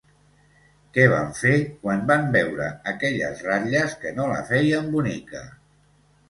Què 0.97 1.03
van 1.09 1.27
fer 1.39 1.51
quan 1.83 2.01
van 2.11 2.25
veure 2.37 2.71
aquelles 2.93 3.45
ratlles 3.49 3.95
que 4.05 4.15
no 4.17 4.27
la 4.33 4.41
feien 4.49 4.91
bonica? 4.97 5.45